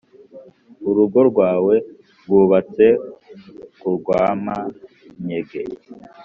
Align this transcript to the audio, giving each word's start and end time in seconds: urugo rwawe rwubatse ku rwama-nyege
urugo 0.89 1.19
rwawe 1.29 1.75
rwubatse 2.23 2.85
ku 3.79 3.87
rwama-nyege 3.97 5.61